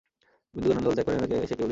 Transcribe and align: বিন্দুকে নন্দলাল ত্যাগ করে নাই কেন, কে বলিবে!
বিন্দুকে 0.63 0.75
নন্দলাল 0.77 0.93
ত্যাগ 0.97 1.05
করে 1.07 1.17
নাই 1.19 1.27
কেন, 1.31 1.39
কে 1.47 1.53
বলিবে! 1.57 1.69